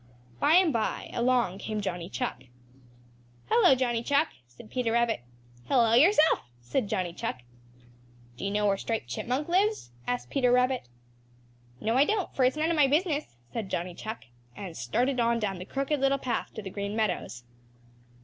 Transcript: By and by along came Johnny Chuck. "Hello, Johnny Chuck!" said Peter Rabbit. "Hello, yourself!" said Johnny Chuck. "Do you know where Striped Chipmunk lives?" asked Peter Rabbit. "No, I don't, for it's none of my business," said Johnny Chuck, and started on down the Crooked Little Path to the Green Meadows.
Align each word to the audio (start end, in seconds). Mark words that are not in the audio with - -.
By 0.39 0.53
and 0.55 0.73
by 0.73 1.11
along 1.13 1.59
came 1.59 1.79
Johnny 1.79 2.09
Chuck. 2.09 2.45
"Hello, 3.51 3.75
Johnny 3.75 4.01
Chuck!" 4.01 4.29
said 4.47 4.71
Peter 4.71 4.91
Rabbit. 4.91 5.21
"Hello, 5.67 5.93
yourself!" 5.93 6.39
said 6.59 6.89
Johnny 6.89 7.13
Chuck. 7.13 7.41
"Do 8.35 8.43
you 8.43 8.49
know 8.49 8.65
where 8.65 8.77
Striped 8.77 9.07
Chipmunk 9.09 9.47
lives?" 9.47 9.91
asked 10.07 10.31
Peter 10.31 10.51
Rabbit. 10.51 10.89
"No, 11.79 11.97
I 11.97 12.05
don't, 12.05 12.35
for 12.35 12.43
it's 12.43 12.57
none 12.57 12.71
of 12.71 12.75
my 12.75 12.87
business," 12.87 13.35
said 13.53 13.69
Johnny 13.69 13.93
Chuck, 13.93 14.23
and 14.55 14.75
started 14.75 15.19
on 15.19 15.37
down 15.37 15.59
the 15.59 15.65
Crooked 15.65 15.99
Little 15.99 16.17
Path 16.17 16.51
to 16.55 16.63
the 16.63 16.71
Green 16.71 16.95
Meadows. 16.95 17.43